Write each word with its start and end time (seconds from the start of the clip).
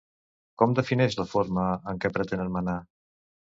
Com 0.61 0.73
defineix 0.79 1.17
la 1.19 1.27
forma 1.35 1.67
en 1.93 2.01
que 2.07 2.13
pretenen 2.17 2.53
manar? 2.59 2.77